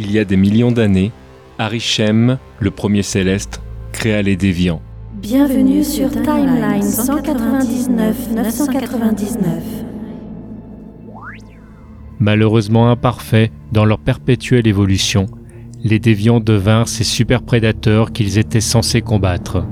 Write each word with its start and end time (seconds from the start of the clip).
Il 0.00 0.12
y 0.12 0.20
a 0.20 0.24
des 0.24 0.36
millions 0.36 0.70
d'années, 0.70 1.10
Arishem, 1.58 2.38
le 2.60 2.70
premier 2.70 3.02
céleste, 3.02 3.60
créa 3.90 4.22
les 4.22 4.36
déviants. 4.36 4.80
Bienvenue 5.14 5.82
sur 5.82 6.12
Timeline 6.12 6.84
199-999. 6.84 9.38
Malheureusement 12.20 12.92
imparfaits 12.92 13.50
dans 13.72 13.84
leur 13.84 13.98
perpétuelle 13.98 14.68
évolution, 14.68 15.26
les 15.82 15.98
déviants 15.98 16.38
devinrent 16.38 16.86
ces 16.86 17.02
super 17.02 17.42
prédateurs 17.42 18.12
qu'ils 18.12 18.38
étaient 18.38 18.60
censés 18.60 19.02
combattre. 19.02 19.66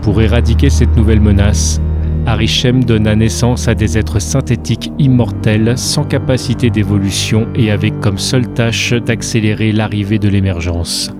Pour 0.00 0.22
éradiquer 0.22 0.70
cette 0.70 0.96
nouvelle 0.96 1.20
menace, 1.20 1.78
Arishem 2.26 2.82
donna 2.82 3.14
naissance 3.14 3.68
à 3.68 3.76
des 3.76 3.96
êtres 3.96 4.18
synthétiques 4.18 4.90
immortels 4.98 5.78
sans 5.78 6.02
capacité 6.02 6.70
d'évolution 6.70 7.46
et 7.54 7.70
avec 7.70 8.00
comme 8.00 8.18
seule 8.18 8.48
tâche 8.52 8.92
d'accélérer 8.92 9.70
l'arrivée 9.70 10.18
de 10.18 10.28
l'émergence, 10.28 11.12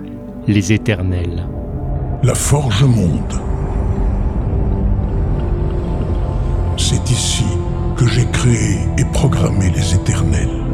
les 0.48 0.72
éternels. 0.72 1.46
La 2.24 2.34
forge 2.34 2.82
monde. 2.82 3.40
C'est 6.76 7.08
ici 7.08 7.44
que 7.96 8.06
j'ai 8.08 8.26
créé 8.26 8.78
et 8.98 9.04
programmé 9.12 9.70
les 9.76 9.94
éternels. 9.94 10.64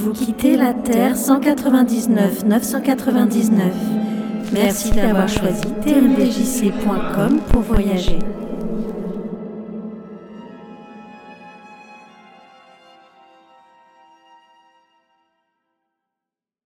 Vous 0.00 0.12
quittez 0.12 0.56
la 0.56 0.74
Terre 0.74 1.16
199 1.16 2.44
999. 2.44 3.64
Merci 4.52 4.92
d'avoir 4.92 5.28
choisi 5.28 5.64
tmdjc.com 5.82 7.40
pour 7.50 7.62
voyager. 7.62 8.20